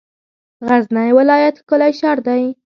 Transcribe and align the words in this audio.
غزنی 0.67 1.09
ولایت 1.19 1.55
ښکلی 1.61 1.91
شار 1.99 2.17
دی. 2.27 2.43